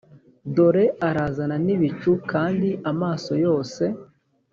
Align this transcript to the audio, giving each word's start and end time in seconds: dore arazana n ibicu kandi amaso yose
dore 0.55 0.85
arazana 1.07 1.55
n 1.65 1.67
ibicu 1.75 2.11
kandi 2.31 2.69
amaso 2.91 3.31
yose 3.45 3.83